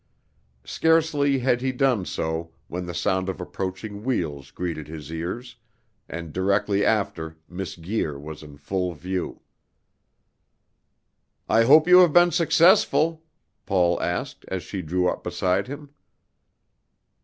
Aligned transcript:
Scarcely 0.65 1.37
had 1.37 1.61
he 1.61 1.71
done 1.71 2.05
so 2.05 2.49
when 2.67 2.87
the 2.87 2.93
sound 2.95 3.29
of 3.29 3.39
approaching 3.39 4.03
wheels 4.03 4.49
greeted 4.49 4.87
his 4.87 5.11
ears, 5.11 5.57
and 6.09 6.33
directly 6.33 6.83
after 6.83 7.37
Miss 7.47 7.75
Guir 7.75 8.17
was 8.17 8.41
in 8.41 8.57
full 8.57 8.95
view. 8.95 9.41
"I 11.47 11.65
hope 11.65 11.87
you 11.87 11.99
have 11.99 12.13
been 12.13 12.31
successful," 12.31 13.21
Paul 13.67 14.01
asked 14.01 14.43
as 14.47 14.63
she 14.63 14.81
drew 14.81 15.07
up 15.07 15.23
beside 15.23 15.67
him. 15.67 15.91